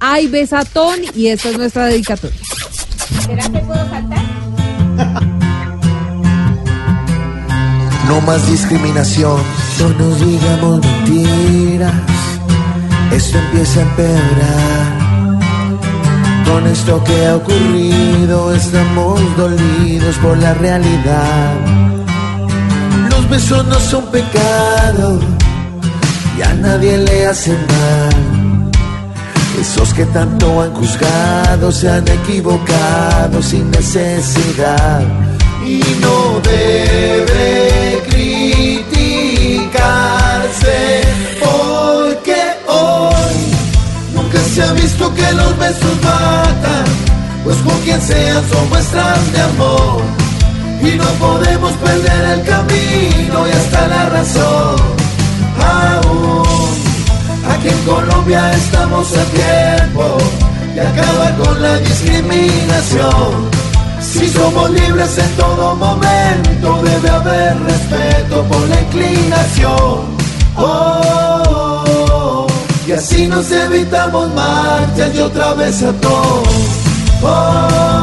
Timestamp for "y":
1.14-1.28, 26.38-26.42, 35.66-35.82, 50.82-50.96, 53.46-53.50, 72.86-72.92, 75.14-75.18